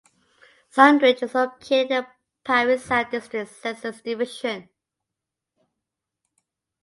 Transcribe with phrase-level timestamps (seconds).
[0.75, 2.07] Sundridge is located in the
[2.43, 4.67] Parry Sound District census division.